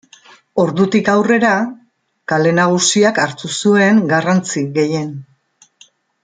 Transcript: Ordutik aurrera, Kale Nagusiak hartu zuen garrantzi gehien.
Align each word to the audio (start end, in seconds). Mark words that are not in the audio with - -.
Ordutik 0.61 1.11
aurrera, 1.11 1.51
Kale 2.33 2.53
Nagusiak 2.61 3.21
hartu 3.27 3.53
zuen 3.59 4.01
garrantzi 4.15 4.65
gehien. 4.81 5.15